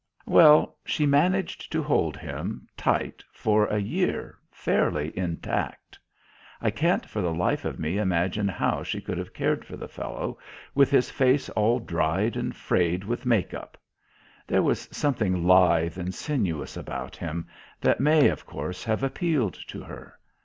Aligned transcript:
Well, 0.25 0.79
she 0.83 1.05
managed 1.05 1.71
to 1.71 1.83
hold 1.83 2.17
him, 2.17 2.67
tight, 2.75 3.23
for 3.31 3.67
a 3.67 3.77
year, 3.77 4.39
fairly 4.49 5.15
intact. 5.15 5.99
I 6.59 6.71
can't 6.71 7.05
for 7.05 7.21
the 7.21 7.31
life 7.35 7.65
of 7.65 7.77
me 7.77 7.99
imagine 7.99 8.47
how 8.47 8.81
she 8.81 8.99
could 8.99 9.19
have 9.19 9.31
cared 9.31 9.63
for 9.63 9.77
the 9.77 9.87
fellow, 9.87 10.39
with 10.73 10.89
his 10.89 11.11
face 11.11 11.49
all 11.49 11.77
dried 11.79 12.35
and 12.35 12.55
frayed 12.55 13.03
with 13.03 13.27
make 13.27 13.53
up. 13.53 13.77
There 14.47 14.63
was 14.63 14.89
something 14.91 15.45
lithe 15.45 15.99
and 15.99 16.15
sinuous 16.15 16.75
about 16.75 17.15
him 17.15 17.45
that 17.79 17.99
may, 17.99 18.27
of 18.29 18.43
course, 18.43 18.83
have 18.85 19.03
appealed 19.03 19.53
to 19.67 19.83
her. 19.83 20.17